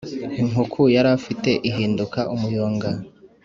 [0.41, 2.89] Inkuku yari afite ihinduka umuyonga